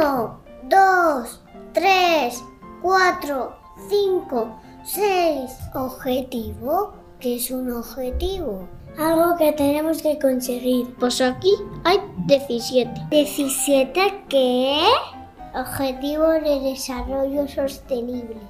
Uno, 0.00 0.40
dos, 0.62 1.42
tres, 1.74 2.42
cuatro, 2.80 3.54
cinco, 3.90 4.58
seis. 4.82 5.50
¿Objetivo? 5.74 6.94
¿Qué 7.18 7.36
es 7.36 7.50
un 7.50 7.70
objetivo? 7.70 8.66
Algo 8.96 9.36
que 9.36 9.52
tenemos 9.52 10.00
que 10.00 10.18
conseguir. 10.18 10.94
Pues 10.98 11.20
aquí 11.20 11.52
hay 11.84 11.98
17. 12.26 12.90
¿17 13.10 14.26
qué? 14.28 14.80
Objetivo 15.54 16.28
de 16.28 16.60
Desarrollo 16.60 17.46
Sostenible. 17.46 18.40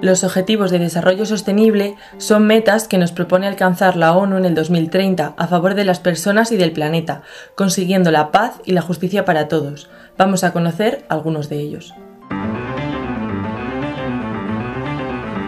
Los 0.00 0.22
Objetivos 0.22 0.70
de 0.70 0.78
Desarrollo 0.78 1.24
Sostenible 1.24 1.96
son 2.18 2.46
metas 2.46 2.86
que 2.86 2.98
nos 2.98 3.10
propone 3.10 3.46
alcanzar 3.46 3.96
la 3.96 4.12
ONU 4.12 4.36
en 4.36 4.44
el 4.44 4.54
2030 4.54 5.34
a 5.36 5.46
favor 5.48 5.74
de 5.74 5.84
las 5.84 5.98
personas 5.98 6.52
y 6.52 6.56
del 6.56 6.72
planeta, 6.72 7.22
consiguiendo 7.54 8.10
la 8.10 8.30
paz 8.30 8.60
y 8.64 8.72
la 8.72 8.82
justicia 8.82 9.24
para 9.24 9.48
todos. 9.48 9.90
Vamos 10.18 10.44
a 10.44 10.52
conocer 10.52 11.06
algunos 11.08 11.48
de 11.48 11.60
ellos. 11.60 11.94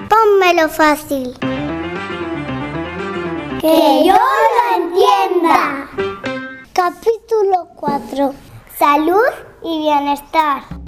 Pónmelo 0.09 0.69
fácil. 0.71 1.35
Que 3.61 4.03
yo 4.07 4.17
lo 4.17 4.83
entienda. 4.83 5.91
Capítulo 6.73 7.69
4. 7.77 8.35
Salud 8.79 9.19
y 9.63 9.83
bienestar. 9.83 10.80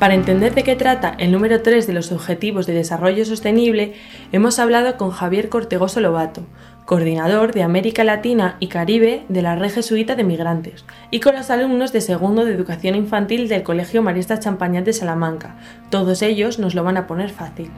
Para 0.00 0.14
entender 0.14 0.54
de 0.54 0.62
qué 0.64 0.76
trata 0.76 1.14
el 1.18 1.30
número 1.30 1.60
3 1.60 1.86
de 1.86 1.92
los 1.92 2.10
Objetivos 2.10 2.66
de 2.66 2.72
Desarrollo 2.72 3.22
Sostenible, 3.26 3.92
hemos 4.32 4.58
hablado 4.58 4.96
con 4.96 5.10
Javier 5.10 5.50
Cortegoso 5.50 6.00
Lobato, 6.00 6.40
coordinador 6.86 7.52
de 7.52 7.62
América 7.62 8.02
Latina 8.02 8.56
y 8.60 8.68
Caribe 8.68 9.26
de 9.28 9.42
la 9.42 9.56
Red 9.56 9.72
Jesuita 9.72 10.14
de 10.14 10.24
Migrantes, 10.24 10.86
y 11.10 11.20
con 11.20 11.34
los 11.34 11.50
alumnos 11.50 11.92
de 11.92 12.00
segundo 12.00 12.46
de 12.46 12.54
Educación 12.54 12.94
Infantil 12.94 13.46
del 13.46 13.62
Colegio 13.62 14.00
Marista 14.00 14.40
Champañat 14.40 14.86
de 14.86 14.94
Salamanca. 14.94 15.56
Todos 15.90 16.22
ellos 16.22 16.58
nos 16.58 16.74
lo 16.74 16.82
van 16.82 16.96
a 16.96 17.06
poner 17.06 17.28
fácil. 17.28 17.70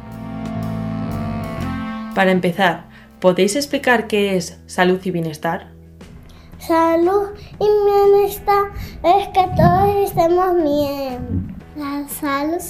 Para 2.15 2.31
empezar, 2.31 2.85
¿podéis 3.19 3.57
explicar 3.57 4.07
qué 4.07 4.37
es 4.37 4.63
salud 4.67 5.01
y 5.03 5.11
bienestar? 5.11 5.73
Salud 6.61 7.31
y 7.59 7.67
bienestar 8.13 8.67
es 9.03 9.27
que 9.31 9.45
todos 9.57 10.09
estemos 10.09 10.55
bien. 10.63 11.52
La 11.77 12.07
salud 12.07 12.61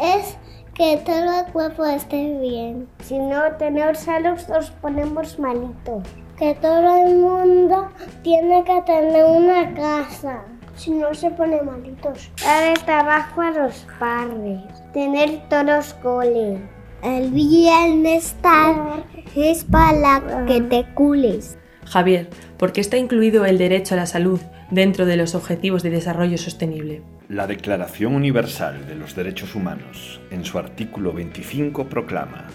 es 0.00 0.36
que 0.74 0.96
todo 1.04 1.40
el 1.40 1.52
cuerpo 1.52 1.84
esté 1.84 2.38
bien. 2.40 2.88
Si 3.02 3.18
no 3.18 3.42
tenemos 3.58 3.98
salud 3.98 4.38
nos 4.48 4.70
ponemos 4.70 5.38
malitos. 5.40 6.06
Que 6.38 6.54
todo 6.54 7.04
el 7.04 7.16
mundo 7.16 7.88
tiene 8.22 8.62
que 8.64 8.80
tener 8.82 9.24
una 9.24 9.74
casa. 9.74 10.44
Si 10.76 10.92
no 10.92 11.12
se 11.14 11.30
pone 11.30 11.62
malitos. 11.62 12.30
Dar 12.44 12.78
trabajo 12.84 13.40
a 13.40 13.50
los 13.50 13.86
padres. 13.98 14.60
Tener 14.92 15.48
todos 15.48 15.94
coles. 15.94 16.60
El 17.02 17.30
bienestar 17.30 19.04
es 19.34 19.64
para 19.64 20.44
que 20.46 20.60
te 20.60 20.86
cules. 20.94 21.58
Javier, 21.86 22.30
¿por 22.56 22.72
qué 22.72 22.80
está 22.80 22.96
incluido 22.98 23.44
el 23.44 23.58
derecho 23.58 23.94
a 23.94 23.98
la 23.98 24.06
salud 24.06 24.40
dentro 24.70 25.06
de 25.06 25.16
los 25.16 25.34
Objetivos 25.34 25.82
de 25.82 25.90
Desarrollo 25.90 26.38
Sostenible? 26.38 27.02
La 27.28 27.46
Declaración 27.46 28.14
Universal 28.14 28.86
de 28.86 28.94
los 28.94 29.14
Derechos 29.14 29.54
Humanos, 29.54 30.20
en 30.30 30.44
su 30.44 30.58
artículo 30.58 31.12
25, 31.12 31.88
proclama 31.88 32.46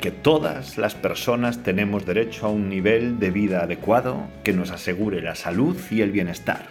que 0.00 0.10
todas 0.10 0.78
las 0.78 0.94
personas 0.94 1.62
tenemos 1.62 2.06
derecho 2.06 2.46
a 2.46 2.50
un 2.50 2.68
nivel 2.68 3.18
de 3.18 3.30
vida 3.30 3.62
adecuado 3.62 4.26
que 4.44 4.52
nos 4.52 4.70
asegure 4.70 5.22
la 5.22 5.34
salud 5.34 5.76
y 5.90 6.00
el 6.02 6.12
bienestar, 6.12 6.66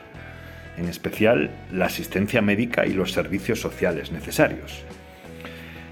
en 0.78 0.88
especial 0.88 1.52
la 1.72 1.86
asistencia 1.86 2.42
médica 2.42 2.86
y 2.86 2.94
los 2.94 3.12
servicios 3.12 3.60
sociales 3.60 4.12
necesarios. 4.12 4.86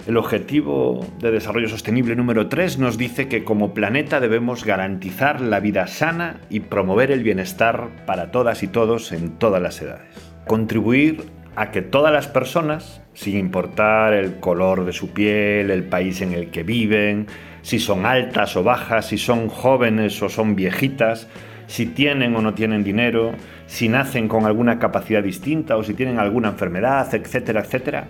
El 0.05 0.17
Objetivo 0.17 1.07
de 1.19 1.31
Desarrollo 1.31 1.69
Sostenible 1.69 2.17
número 2.17 2.49
3 2.49 2.77
nos 2.77 2.97
dice 2.97 3.29
que 3.29 3.45
como 3.45 3.73
planeta 3.73 4.19
debemos 4.19 4.65
garantizar 4.65 5.39
la 5.39 5.61
vida 5.61 5.87
sana 5.87 6.41
y 6.49 6.59
promover 6.59 7.09
el 7.09 7.23
bienestar 7.23 7.87
para 8.05 8.29
todas 8.29 8.63
y 8.63 8.67
todos 8.67 9.13
en 9.13 9.37
todas 9.37 9.61
las 9.61 9.81
edades. 9.81 10.09
Contribuir 10.45 11.23
a 11.55 11.71
que 11.71 11.81
todas 11.81 12.11
las 12.11 12.27
personas, 12.27 13.01
sin 13.13 13.37
importar 13.37 14.11
el 14.11 14.41
color 14.41 14.83
de 14.83 14.91
su 14.91 15.11
piel, 15.11 15.71
el 15.71 15.85
país 15.85 16.19
en 16.19 16.33
el 16.33 16.51
que 16.51 16.63
viven, 16.63 17.27
si 17.61 17.79
son 17.79 18.05
altas 18.05 18.57
o 18.57 18.63
bajas, 18.63 19.07
si 19.07 19.17
son 19.17 19.47
jóvenes 19.47 20.21
o 20.21 20.27
son 20.27 20.53
viejitas, 20.53 21.29
si 21.67 21.85
tienen 21.85 22.35
o 22.35 22.41
no 22.41 22.53
tienen 22.53 22.83
dinero, 22.83 23.31
si 23.67 23.87
nacen 23.87 24.27
con 24.27 24.45
alguna 24.45 24.79
capacidad 24.79 25.23
distinta 25.23 25.77
o 25.77 25.83
si 25.83 25.93
tienen 25.93 26.19
alguna 26.19 26.49
enfermedad, 26.49 27.07
etcétera, 27.15 27.61
etcétera, 27.61 28.07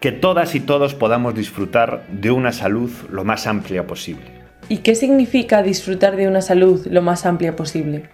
que 0.00 0.12
todas 0.12 0.54
y 0.54 0.60
todos 0.60 0.94
podamos 0.94 1.34
disfrutar 1.34 2.06
de 2.08 2.30
una 2.30 2.52
salud 2.52 2.90
lo 3.10 3.24
más 3.24 3.46
amplia 3.46 3.86
posible. 3.86 4.24
¿Y 4.68 4.78
qué 4.78 4.94
significa 4.94 5.62
disfrutar 5.62 6.16
de 6.16 6.26
una 6.26 6.40
salud 6.40 6.86
lo 6.86 7.02
más 7.02 7.26
amplia 7.26 7.54
posible? 7.54 8.04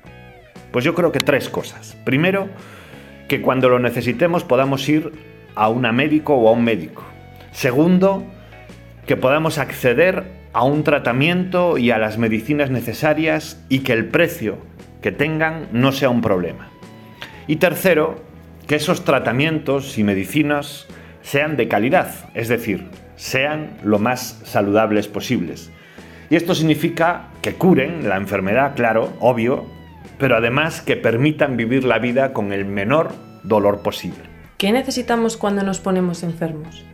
Pues 0.72 0.84
yo 0.84 0.94
creo 0.94 1.12
que 1.12 1.20
tres 1.20 1.48
cosas. 1.48 1.96
Primero, 2.04 2.48
que 3.28 3.40
cuando 3.40 3.68
lo 3.68 3.78
necesitemos 3.78 4.42
podamos 4.42 4.88
ir 4.88 5.12
a 5.54 5.68
una 5.68 5.92
médico 5.92 6.34
o 6.34 6.48
a 6.48 6.52
un 6.52 6.64
médico. 6.64 7.04
Segundo, 7.52 8.24
que 9.06 9.16
podamos 9.16 9.58
acceder 9.58 10.24
a 10.52 10.64
un 10.64 10.82
tratamiento 10.82 11.78
y 11.78 11.92
a 11.92 11.98
las 11.98 12.18
medicinas 12.18 12.70
necesarias 12.70 13.62
y 13.68 13.80
que 13.80 13.92
el 13.92 14.06
precio 14.06 14.58
que 15.02 15.12
tengan 15.12 15.68
no 15.70 15.92
sea 15.92 16.10
un 16.10 16.20
problema. 16.20 16.68
Y 17.46 17.56
tercero, 17.56 18.16
que 18.66 18.74
esos 18.74 19.04
tratamientos 19.04 19.98
y 19.98 20.02
medicinas 20.02 20.88
sean 21.26 21.56
de 21.56 21.66
calidad, 21.66 22.08
es 22.34 22.46
decir, 22.46 22.88
sean 23.16 23.78
lo 23.82 23.98
más 23.98 24.40
saludables 24.44 25.08
posibles. 25.08 25.72
Y 26.30 26.36
esto 26.36 26.54
significa 26.54 27.30
que 27.42 27.54
curen 27.54 28.08
la 28.08 28.16
enfermedad, 28.16 28.76
claro, 28.76 29.12
obvio, 29.18 29.66
pero 30.18 30.36
además 30.36 30.82
que 30.82 30.96
permitan 30.96 31.56
vivir 31.56 31.82
la 31.82 31.98
vida 31.98 32.32
con 32.32 32.52
el 32.52 32.64
menor 32.64 33.10
dolor 33.42 33.82
posible. 33.82 34.20
¿Qué 34.56 34.70
necesitamos 34.70 35.36
cuando 35.36 35.64
nos 35.64 35.80
ponemos 35.80 36.22
enfermos? 36.22 36.84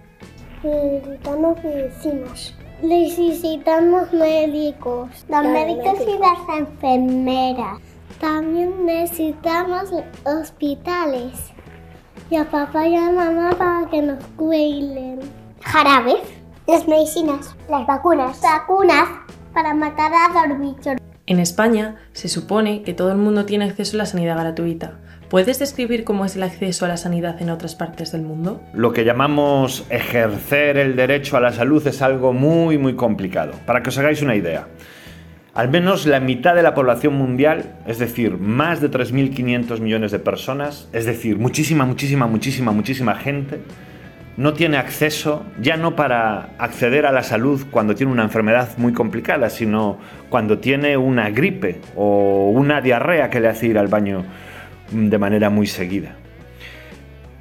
Necesitamos 0.65 1.63
medicinas. 1.63 2.57
Necesitamos 2.83 4.13
médicos. 4.15 5.11
Los 5.29 5.45
médicos 5.45 5.99
y 6.09 6.19
las 6.19 6.59
enfermeras. 6.59 7.81
También 8.19 8.87
necesitamos 8.87 9.91
hospitales. 10.25 11.52
Y 12.33 12.37
a 12.37 12.47
papá 12.47 12.89
y 12.89 12.97
a 12.97 13.13
mamá 13.13 13.51
para 13.59 13.91
que 13.91 14.01
nos 14.01 14.25
cuiden. 14.39 15.21
Jarabes. 15.61 16.23
Las 16.67 16.89
medicinas. 16.89 17.55
Las 17.69 17.87
vacunas. 17.87 18.41
Vacunas 18.41 19.07
para 19.53 19.75
matar 19.75 20.11
a 20.15 20.47
los 20.47 20.59
bichos. 20.59 20.97
En 21.27 21.39
España 21.39 21.97
se 22.15 22.31
supone 22.31 22.85
que 22.85 22.95
todo 22.95 23.13
el 23.13 23.19
mundo 23.19 23.45
tiene 23.45 23.67
acceso 23.67 23.99
a 23.99 23.99
la 23.99 24.07
sanidad 24.07 24.39
gratuita. 24.39 24.99
¿Puedes 25.29 25.59
describir 25.59 26.05
cómo 26.05 26.25
es 26.25 26.35
el 26.35 26.45
acceso 26.45 26.87
a 26.87 26.89
la 26.89 26.97
sanidad 26.97 27.43
en 27.43 27.51
otras 27.51 27.75
partes 27.75 28.13
del 28.13 28.23
mundo? 28.23 28.63
Lo 28.73 28.95
que 28.95 29.05
llamamos 29.05 29.85
ejercer 29.91 30.79
el 30.79 30.97
derecho 30.97 31.37
a 31.37 31.41
la 31.41 31.53
salud 31.53 31.87
es 31.87 32.01
algo 32.01 32.33
muy 32.33 32.79
muy 32.79 32.97
complicado. 32.97 33.53
Para 33.67 33.83
que 33.83 33.91
os 33.91 33.99
hagáis 33.99 34.23
una 34.23 34.37
idea, 34.37 34.69
al 35.55 35.69
menos 35.69 36.07
la 36.07 36.21
mitad 36.21 36.55
de 36.55 36.63
la 36.63 36.75
población 36.75 37.15
mundial, 37.15 37.75
es 37.87 37.99
decir, 37.99 38.39
más 38.39 38.81
de 38.81 38.91
3.500 38.91 39.81
millones 39.81 40.11
de 40.11 40.19
personas, 40.19 40.89
es 40.93 41.05
decir, 41.05 41.39
muchísima, 41.39 41.85
muchísima, 41.85 42.27
muchísima, 42.27 42.73
muchísima 42.73 43.15
gente, 43.17 43.61
no 44.39 44.55
tiene 44.55 44.79
acceso, 44.79 45.45
ya 45.61 45.77
no 45.77 45.95
para 45.95 46.55
acceder 46.57 47.05
a 47.05 47.13
la 47.13 47.23
salud 47.23 47.67
cuando 47.71 47.95
tiene 47.95 48.13
una 48.13 48.23
enfermedad 48.23 48.79
muy 48.79 48.95
complicada, 48.95 49.51
sino 49.51 49.99
cuando 50.31 50.59
tiene 50.59 50.97
una 50.97 51.29
gripe 51.29 51.83
o 51.97 52.49
una 52.49 52.81
diarrea 52.81 53.29
que 53.29 53.41
le 53.41 53.49
hace 53.49 53.67
ir 53.67 53.79
al 53.79 53.89
baño 53.89 54.25
de 54.91 55.19
manera 55.19 55.51
muy 55.51 55.67
seguida. 55.67 56.17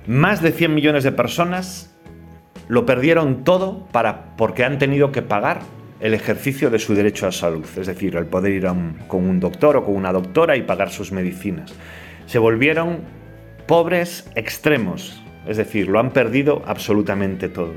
Más 0.06 0.41
de 0.41 0.51
100 0.51 0.74
millones 0.74 1.06
de 1.06 1.13
personas 1.13 1.95
lo 2.68 2.85
perdieron 2.85 3.45
todo 3.45 3.88
para, 3.94 4.35
porque 4.35 4.65
han 4.65 4.77
tenido 4.77 5.13
que 5.13 5.21
pagar 5.21 5.62
el 6.01 6.13
ejercicio 6.15 6.69
de 6.69 6.80
su 6.80 6.95
derecho 6.95 7.27
a 7.27 7.31
salud, 7.31 7.65
es 7.77 7.88
decir, 7.88 8.15
el 8.15 8.25
poder 8.25 8.51
ir 8.51 8.68
con 9.07 9.30
un 9.30 9.39
doctor 9.39 9.77
o 9.77 9.83
con 9.86 9.95
una 9.95 10.12
doctora 10.12 10.57
y 10.57 10.63
pagar 10.63 10.89
sus 10.89 11.12
medicinas. 11.12 11.74
Se 12.25 12.39
volvieron 12.39 13.01
pobres 13.68 14.30
extremos, 14.36 15.24
es 15.48 15.57
decir, 15.57 15.88
lo 15.88 16.00
han 16.00 16.12
perdido 16.12 16.63
absolutamente 16.65 17.50
todo. 17.50 17.74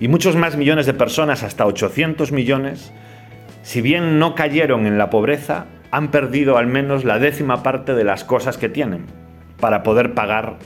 Y 0.00 0.08
muchos 0.08 0.34
más 0.34 0.56
millones 0.56 0.86
de 0.86 0.94
personas, 0.94 1.44
hasta 1.44 1.64
800 1.64 2.32
millones, 2.32 2.92
si 3.62 3.80
bien 3.80 4.18
no 4.18 4.34
cayeron 4.34 4.86
en 4.86 4.98
la 4.98 5.10
pobreza, 5.10 5.66
han 5.92 6.10
perdido 6.10 6.58
al 6.58 6.66
menos 6.66 7.04
la 7.04 7.20
décima 7.20 7.62
parte 7.62 7.94
de 7.94 8.02
las 8.02 8.24
cosas 8.24 8.58
que 8.58 8.68
tienen 8.68 9.06
para 9.60 9.84
poder 9.84 10.14
pagar 10.14 10.56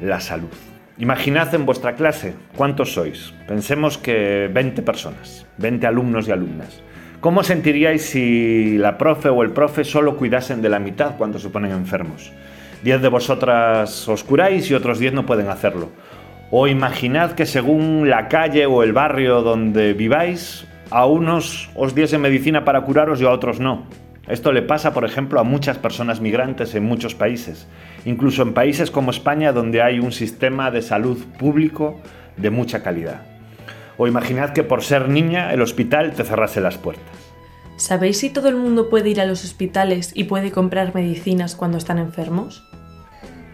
la 0.00 0.20
salud. 0.20 0.50
Imaginad 0.98 1.54
en 1.54 1.64
vuestra 1.64 1.94
clase 1.94 2.34
cuántos 2.54 2.92
sois. 2.92 3.32
Pensemos 3.48 3.96
que 3.96 4.50
20 4.52 4.82
personas, 4.82 5.46
20 5.56 5.86
alumnos 5.86 6.28
y 6.28 6.32
alumnas. 6.32 6.82
¿Cómo 7.20 7.42
sentiríais 7.42 8.04
si 8.04 8.76
la 8.76 8.98
profe 8.98 9.30
o 9.30 9.42
el 9.42 9.52
profe 9.52 9.84
solo 9.84 10.16
cuidasen 10.16 10.60
de 10.60 10.68
la 10.68 10.78
mitad 10.78 11.16
cuando 11.16 11.38
se 11.38 11.48
ponen 11.48 11.72
enfermos? 11.72 12.30
10 12.84 13.00
de 13.00 13.08
vosotras 13.08 14.06
os 14.08 14.22
curáis 14.22 14.70
y 14.70 14.74
otros 14.74 14.98
10 14.98 15.14
no 15.14 15.24
pueden 15.24 15.48
hacerlo. 15.48 15.88
O 16.50 16.66
imaginad 16.66 17.32
que 17.32 17.46
según 17.46 18.10
la 18.10 18.28
calle 18.28 18.66
o 18.66 18.82
el 18.82 18.92
barrio 18.92 19.40
donde 19.40 19.94
viváis, 19.94 20.66
a 20.90 21.06
unos 21.06 21.70
os 21.74 21.94
diese 21.94 22.18
medicina 22.18 22.66
para 22.66 22.82
curaros 22.82 23.18
y 23.20 23.24
a 23.24 23.30
otros 23.30 23.60
no. 23.60 23.86
Esto 24.28 24.52
le 24.52 24.62
pasa, 24.62 24.94
por 24.94 25.04
ejemplo, 25.04 25.40
a 25.40 25.44
muchas 25.44 25.78
personas 25.78 26.20
migrantes 26.20 26.74
en 26.74 26.84
muchos 26.84 27.14
países, 27.14 27.66
incluso 28.04 28.42
en 28.42 28.54
países 28.54 28.90
como 28.90 29.10
España 29.10 29.52
donde 29.52 29.82
hay 29.82 29.98
un 29.98 30.12
sistema 30.12 30.70
de 30.70 30.82
salud 30.82 31.18
público 31.38 32.00
de 32.36 32.50
mucha 32.50 32.82
calidad. 32.82 33.22
O 33.98 34.06
imaginad 34.06 34.50
que 34.50 34.62
por 34.62 34.82
ser 34.82 35.08
niña 35.08 35.52
el 35.52 35.60
hospital 35.60 36.12
te 36.12 36.24
cerrase 36.24 36.60
las 36.60 36.78
puertas. 36.78 37.04
¿Sabéis 37.76 38.18
si 38.18 38.30
todo 38.30 38.48
el 38.48 38.56
mundo 38.56 38.88
puede 38.88 39.10
ir 39.10 39.20
a 39.20 39.26
los 39.26 39.44
hospitales 39.44 40.12
y 40.14 40.24
puede 40.24 40.52
comprar 40.52 40.94
medicinas 40.94 41.56
cuando 41.56 41.78
están 41.78 41.98
enfermos? 41.98 42.62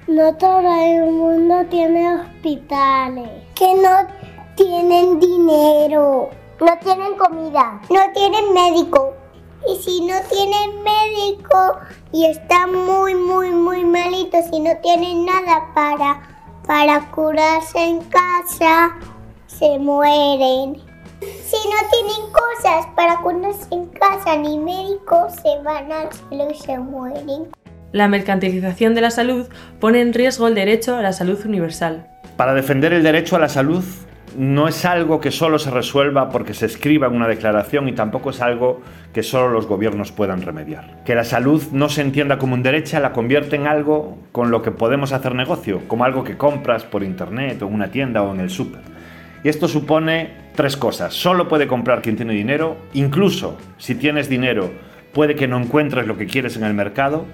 No 0.07 0.35
todo 0.37 0.85
el 0.85 1.11
mundo 1.11 1.65
tiene 1.71 2.15
hospitales. 2.15 3.29
Que 3.55 3.75
no 3.75 4.07
tienen 4.55 5.19
dinero. 5.19 6.31
No 6.61 6.79
tienen 6.83 7.17
comida. 7.17 7.81
No 7.89 8.01
tienen 8.15 8.53
médico. 8.53 9.15
Y 9.67 9.77
si 9.83 10.01
no 10.03 10.15
tienen 10.31 10.83
médico 10.83 11.79
y 12.13 12.27
están 12.27 12.75
muy, 12.75 13.15
muy, 13.15 13.51
muy 13.51 13.85
malitos 13.85 14.45
y 14.53 14.61
no 14.61 14.71
tienen 14.83 15.27
nada 15.27 15.69
para, 15.75 16.21
para 16.67 17.11
curarse 17.11 17.79
en 17.79 18.01
casa, 18.05 18.97
se 19.47 19.79
mueren. 19.79 20.77
Si 21.21 21.57
no 21.57 21.89
tienen 21.91 22.33
cosas 22.33 22.87
para 22.95 23.21
curarse 23.21 23.67
en 23.73 23.87
casa 23.87 24.37
ni 24.37 24.59
médico, 24.59 25.29
se 25.43 25.63
van 25.63 25.91
al 25.91 26.13
cielo 26.13 26.49
y 26.51 26.55
se 26.55 26.79
mueren. 26.79 27.49
La 27.93 28.07
mercantilización 28.07 28.95
de 28.95 29.01
la 29.01 29.11
salud 29.11 29.49
pone 29.81 30.01
en 30.01 30.13
riesgo 30.13 30.47
el 30.47 30.55
derecho 30.55 30.97
a 30.97 31.03
la 31.03 31.13
salud 31.13 31.39
universal. 31.45 32.07
Para 32.37 32.55
defender 32.55 32.93
el 32.93 33.03
derecho 33.03 33.37
a 33.37 33.39
la 33.41 33.49
salud 33.49 33.83
no 34.39 34.69
es 34.69 34.85
algo 34.85 35.21
que 35.21 35.33
solo 35.33 35.59
se 35.59 35.73
resuelva 35.73 36.31
porque 36.31 36.55
se 36.55 36.67
escriba 36.67 37.09
en 37.09 37.15
una 37.17 37.27
declaración 37.27 37.89
y 37.89 37.93
tampoco 37.93 38.31
es 38.31 38.41
algo 38.41 38.81
que 39.13 39.25
solo 39.25 39.49
los 39.49 39.67
gobiernos 39.67 40.13
puedan 40.13 40.43
remediar. 40.43 41.03
Que 41.05 41.17
la 41.17 41.25
salud 41.25 41.61
no 41.73 41.89
se 41.89 42.03
entienda 42.03 42.39
como 42.39 42.55
un 42.55 42.63
derecho 42.63 43.01
la 43.01 43.13
convierte 43.13 43.57
en 43.57 43.67
algo 43.67 44.17
con 44.31 44.53
lo 44.53 44.63
que 44.63 44.71
podemos 44.71 45.13
hacer 45.13 45.35
negocio, 45.35 45.83
como 45.89 46.05
algo 46.05 46.23
que 46.23 46.37
compras 46.37 46.85
por 46.85 47.03
internet 47.03 47.61
o 47.63 47.67
en 47.67 47.75
una 47.75 47.91
tienda 47.91 48.23
o 48.23 48.33
en 48.33 48.39
el 48.39 48.49
súper. 48.49 48.81
Y 49.43 49.49
esto 49.49 49.67
supone 49.67 50.31
tres 50.55 50.77
cosas. 50.77 51.15
Solo 51.15 51.49
puede 51.49 51.67
comprar 51.67 52.01
quien 52.01 52.15
tiene 52.15 52.33
dinero, 52.33 52.77
incluso 52.95 53.59
si 53.77 53.97
tienes 53.97 54.29
dinero 54.29 54.71
puede 55.13 55.35
que 55.35 55.49
no 55.49 55.59
encuentres 55.59 56.07
lo 56.07 56.17
que 56.17 56.27
quieres 56.27 56.57
en 56.57 56.63
el 56.63 56.75
mercado, 56.75 57.25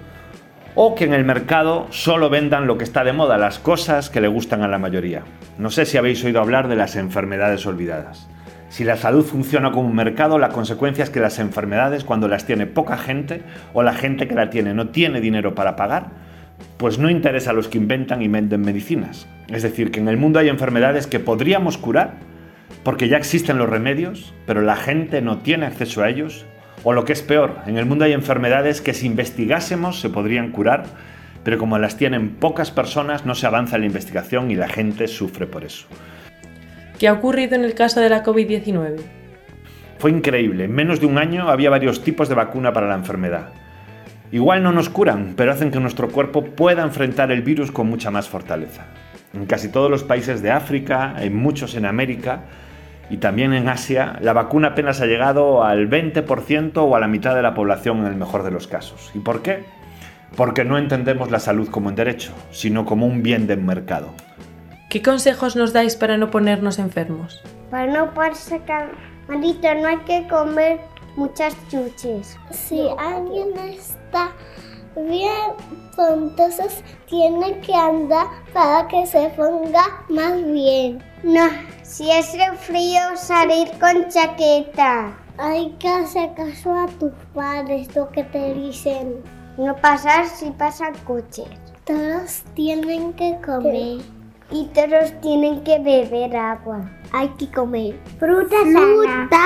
o 0.75 0.93
que 0.93 1.05
en 1.05 1.13
el 1.13 1.23
mercado 1.23 1.87
solo 1.89 2.29
vendan 2.29 2.67
lo 2.67 2.77
que 2.77 2.83
está 2.83 3.03
de 3.03 3.13
moda, 3.13 3.37
las 3.37 3.59
cosas 3.59 4.09
que 4.09 4.21
le 4.21 4.27
gustan 4.27 4.61
a 4.61 4.67
la 4.67 4.77
mayoría. 4.77 5.23
No 5.57 5.71
sé 5.71 5.85
si 5.85 5.97
habéis 5.97 6.23
oído 6.23 6.41
hablar 6.41 6.67
de 6.67 6.75
las 6.75 6.97
enfermedades 6.97 7.65
olvidadas. 7.65 8.27
Si 8.67 8.83
la 8.83 8.97
salud 8.97 9.23
funciona 9.23 9.71
como 9.71 9.87
un 9.87 9.95
mercado, 9.95 10.37
la 10.37 10.49
consecuencia 10.49 11.05
es 11.05 11.09
que 11.09 11.21
las 11.21 11.39
enfermedades, 11.39 12.03
cuando 12.03 12.27
las 12.27 12.45
tiene 12.45 12.67
poca 12.67 12.97
gente 12.97 13.41
o 13.73 13.83
la 13.83 13.93
gente 13.93 14.27
que 14.27 14.35
la 14.35 14.49
tiene 14.49 14.73
no 14.73 14.89
tiene 14.89 15.21
dinero 15.21 15.55
para 15.55 15.77
pagar, 15.77 16.07
pues 16.77 16.99
no 16.99 17.09
interesa 17.09 17.51
a 17.51 17.53
los 17.53 17.69
que 17.69 17.77
inventan 17.77 18.21
y 18.21 18.27
venden 18.27 18.61
medicinas. 18.61 19.27
Es 19.47 19.63
decir, 19.63 19.91
que 19.91 20.01
en 20.01 20.09
el 20.09 20.17
mundo 20.17 20.39
hay 20.39 20.49
enfermedades 20.49 21.07
que 21.07 21.21
podríamos 21.21 21.77
curar 21.77 22.15
porque 22.83 23.07
ya 23.07 23.17
existen 23.17 23.57
los 23.57 23.69
remedios, 23.69 24.33
pero 24.45 24.61
la 24.61 24.75
gente 24.75 25.21
no 25.21 25.37
tiene 25.37 25.67
acceso 25.67 26.03
a 26.03 26.09
ellos 26.09 26.45
o 26.85 26.93
lo 26.93 27.03
que 27.03 27.13
es 27.13 27.23
peor, 27.23 27.57
en 27.65 27.77
el 27.77 27.87
mundo 27.87 28.05
hay 28.05 28.13
enfermedades 28.13 28.79
que 28.79 28.93
si 28.93 29.07
investigásemos 29.07 29.99
se 29.99 30.11
podrían 30.11 30.51
curar, 30.51 30.85
pero 31.43 31.57
como 31.57 31.79
las 31.79 31.97
tienen 31.97 32.35
pocas 32.35 32.69
personas 32.69 33.25
no 33.25 33.33
se 33.33 33.47
avanza 33.47 33.75
en 33.75 33.81
la 33.81 33.87
investigación 33.87 34.51
y 34.51 34.55
la 34.55 34.69
gente 34.69 35.07
sufre 35.07 35.47
por 35.47 35.63
eso. 35.63 35.87
¿Qué 36.99 37.07
ha 37.07 37.13
ocurrido 37.13 37.55
en 37.55 37.63
el 37.63 37.73
caso 37.73 37.99
de 38.01 38.09
la 38.09 38.23
COVID-19? 38.23 38.97
Fue 39.97 40.11
increíble, 40.11 40.65
en 40.65 40.75
menos 40.75 40.99
de 40.99 41.07
un 41.07 41.17
año 41.17 41.49
había 41.49 41.71
varios 41.71 42.03
tipos 42.03 42.29
de 42.29 42.35
vacuna 42.35 42.71
para 42.71 42.87
la 42.87 42.95
enfermedad. 42.95 43.49
Igual 44.31 44.61
no 44.61 44.71
nos 44.71 44.89
curan, 44.89 45.33
pero 45.35 45.51
hacen 45.51 45.71
que 45.71 45.79
nuestro 45.79 46.09
cuerpo 46.09 46.45
pueda 46.45 46.83
enfrentar 46.83 47.31
el 47.31 47.41
virus 47.41 47.71
con 47.71 47.87
mucha 47.87 48.11
más 48.11 48.29
fortaleza. 48.29 48.85
En 49.33 49.47
casi 49.47 49.69
todos 49.69 49.89
los 49.89 50.03
países 50.03 50.43
de 50.43 50.51
África, 50.51 51.15
en 51.19 51.35
muchos 51.35 51.73
en 51.73 51.85
América, 51.85 52.43
y 53.09 53.17
también 53.17 53.53
en 53.53 53.69
Asia, 53.69 54.17
la 54.21 54.33
vacuna 54.33 54.69
apenas 54.69 55.01
ha 55.01 55.05
llegado 55.05 55.63
al 55.63 55.89
20% 55.89 56.71
o 56.77 56.95
a 56.95 56.99
la 56.99 57.07
mitad 57.07 57.35
de 57.35 57.41
la 57.41 57.53
población 57.53 57.99
en 57.99 58.07
el 58.07 58.15
mejor 58.15 58.43
de 58.43 58.51
los 58.51 58.67
casos. 58.67 59.11
¿Y 59.13 59.19
por 59.19 59.41
qué? 59.41 59.63
Porque 60.35 60.65
no 60.65 60.77
entendemos 60.77 61.31
la 61.31 61.39
salud 61.39 61.69
como 61.69 61.89
un 61.89 61.95
derecho, 61.95 62.31
sino 62.51 62.85
como 62.85 63.05
un 63.05 63.21
bien 63.21 63.47
de 63.47 63.57
mercado. 63.57 64.09
¿Qué 64.89 65.01
consejos 65.01 65.55
nos 65.55 65.73
dais 65.73 65.95
para 65.95 66.17
no 66.17 66.31
ponernos 66.31 66.79
enfermos? 66.79 67.43
Para 67.69 67.87
no 67.91 68.13
ponerse 68.13 68.61
malito 69.27 69.73
no 69.75 69.87
hay 69.87 69.97
que 70.05 70.27
comer 70.27 70.79
muchas 71.15 71.55
chuches. 71.69 72.37
Si 72.51 72.87
alguien 72.97 73.49
está 73.57 74.31
bien, 74.95 75.53
entonces 75.97 76.83
tiene 77.07 77.59
que 77.59 77.73
andar 77.73 78.27
para 78.53 78.87
que 78.87 79.05
se 79.05 79.29
ponga 79.35 80.03
más 80.09 80.43
bien. 80.51 81.03
No, 81.23 81.49
si 81.95 82.11
es 82.11 82.35
frío, 82.59 82.99
salir 83.15 83.69
con 83.79 84.09
chaqueta. 84.09 85.17
Hay 85.37 85.73
que 85.79 85.87
hacer 85.87 86.33
caso 86.33 86.73
a 86.73 86.87
tus 86.87 87.13
padres, 87.33 87.95
lo 87.95 88.09
que 88.09 88.25
te 88.25 88.53
dicen. 88.53 89.23
No 89.57 89.73
pasar 89.77 90.25
si 90.27 90.51
pasan 90.51 90.93
coches. 91.05 91.47
Todos 91.85 92.43
tienen 92.53 93.13
que 93.13 93.37
comer. 93.45 94.01
Y 94.51 94.65
todos 94.73 95.13
tienen 95.21 95.63
que 95.63 95.79
beber 95.79 96.35
agua. 96.35 96.81
Hay 97.13 97.29
que 97.37 97.49
comer 97.49 97.97
fruta, 98.19 98.57
fruta 98.61 99.45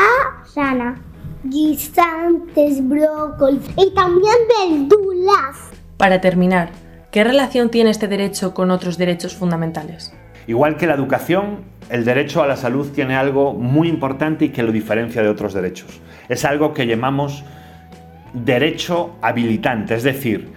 sana, 0.51 1.00
guisantes, 1.44 2.88
brócolis 2.88 3.62
y 3.78 3.94
también 3.94 4.90
verduras. 4.90 5.56
Para 5.98 6.19
terminar, 6.19 6.72
¿qué 7.12 7.24
relación 7.24 7.69
tiene 7.69 7.92
este 7.92 8.07
derecho 8.07 8.56
con 8.56 8.72
otros 8.72 8.98
derechos 8.98 9.36
fundamentales? 9.36 10.12
Igual 10.50 10.78
que 10.78 10.88
la 10.88 10.96
educación, 10.96 11.60
el 11.92 12.06
derecho 12.06 12.42
a 12.42 12.48
la 12.48 12.56
salud 12.56 12.90
tiene 12.92 13.16
algo 13.16 13.54
muy 13.54 13.88
importante 13.88 14.46
y 14.46 14.50
que 14.50 14.63
lo 14.63 14.72
diferencia 14.72 15.22
de 15.22 15.30
otros 15.30 15.54
derechos. 15.54 16.01
Es 16.28 16.44
algo 16.44 16.74
que 16.74 16.88
llamamos 16.88 17.44
derecho 18.34 19.16
habilitante, 19.22 19.94
es 19.94 20.01
decir, 20.01 20.50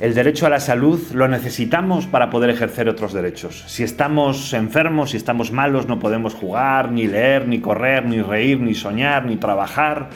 el 0.00 0.14
derecho 0.14 0.46
a 0.46 0.50
la 0.50 0.58
salud 0.58 1.00
lo 1.12 1.28
necesitamos 1.28 2.06
para 2.08 2.28
poder 2.28 2.50
ejercer 2.50 2.88
otros 2.88 3.12
derechos. 3.12 3.62
Si 3.68 3.84
estamos 3.84 4.52
enfermos, 4.52 5.10
si 5.10 5.16
estamos 5.16 5.52
malos, 5.52 5.86
no 5.86 6.00
podemos 6.00 6.34
jugar, 6.34 6.90
ni 6.90 7.06
leer, 7.06 7.46
ni 7.46 7.60
correr, 7.60 8.04
ni 8.04 8.20
reír, 8.22 8.58
ni 8.58 8.74
soñar, 8.74 9.26
ni 9.26 9.36
trabajar. 9.36 10.08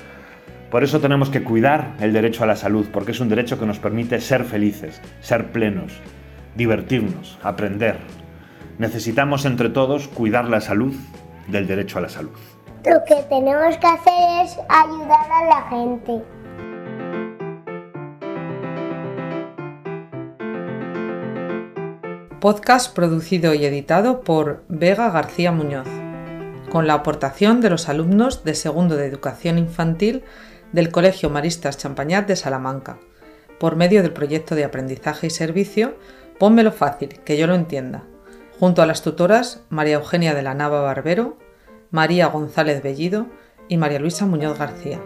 Por 0.73 0.83
eso 0.83 0.99
tenemos 0.99 1.31
que 1.31 1.45
cuidar 1.45 1.93
el 2.01 2.13
derecho 2.13 2.43
a 2.43 2.49
la 2.49 2.57
salud, 2.57 2.89
porque 2.93 3.13
es 3.13 3.21
un 3.21 3.29
derecho 3.29 3.61
que 3.61 3.67
nos 3.67 3.79
permite 3.79 4.21
ser 4.21 4.43
felices, 4.43 5.01
ser 5.21 5.53
plenos, 5.53 5.93
divertirnos, 6.57 7.39
aprender. 7.45 8.20
Necesitamos 8.81 9.45
entre 9.45 9.69
todos 9.69 10.09
cuidar 10.09 10.47
la 10.47 10.63
salud 10.63 10.95
del 11.49 11.67
derecho 11.67 11.99
a 11.99 12.01
la 12.01 12.09
salud. 12.09 12.31
Lo 12.87 13.05
que 13.05 13.17
tenemos 13.29 13.77
que 13.77 13.87
hacer 13.87 14.43
es 14.43 14.57
ayudar 14.71 15.31
a 15.31 15.45
la 15.45 15.69
gente. 15.69 16.25
podcast 22.41 22.97
producido 22.97 23.53
y 23.53 23.67
editado 23.67 24.23
por 24.23 24.65
Vega 24.69 25.11
García 25.11 25.53
Muñoz, 25.53 25.87
con 26.71 26.87
la 26.87 26.95
aportación 26.95 27.61
de 27.61 27.69
los 27.69 27.91
alumnos 27.91 28.45
de 28.45 28.55
segundo 28.55 28.97
de 28.97 29.05
educación 29.05 29.59
infantil 29.59 30.25
del 30.73 30.91
Colegio 30.91 31.29
Maristas 31.29 31.77
Champañat 31.77 32.27
de 32.27 32.37
Salamanca, 32.37 32.97
por 33.59 33.77
medio 33.77 34.01
del 34.01 34.15
proyecto 34.15 34.55
de 34.55 34.65
aprendizaje 34.65 35.27
y 35.27 35.31
servicio 35.31 35.97
Pónmelo 36.41 36.73
fácil, 36.73 37.21
que 37.23 37.37
yo 37.37 37.47
lo 37.47 37.55
entienda, 37.55 38.05
junto 38.61 38.83
a 38.83 38.87
las 38.87 39.01
tutoras 39.01 39.63
María 39.71 39.95
Eugenia 39.95 40.35
de 40.35 40.43
la 40.43 40.53
Nava 40.53 40.83
Barbero, 40.83 41.39
María 41.91 42.27
González 42.27 42.83
Bellido 42.83 43.27
y 43.69 43.79
María 43.79 43.99
Luisa 43.99 44.27
Muñoz 44.27 44.59
García, 44.59 45.01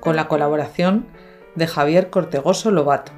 con 0.00 0.16
la 0.16 0.26
colaboración 0.26 1.06
de 1.54 1.68
Javier 1.68 2.10
Cortegoso 2.10 2.72
Lobato. 2.72 3.12